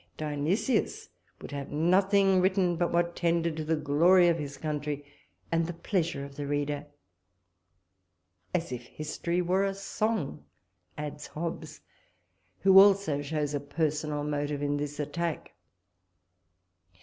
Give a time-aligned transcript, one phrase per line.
[0.17, 5.05] Dionysius would have nothing written but what tended to the glory of his country
[5.51, 6.87] and the pleasure of the reader
[8.51, 10.43] as if history were a song!
[10.97, 11.81] adds Hobbes,
[12.61, 15.51] who also shows a personal motive in this attack.